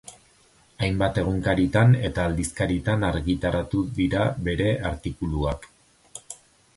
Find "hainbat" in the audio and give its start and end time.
0.85-1.17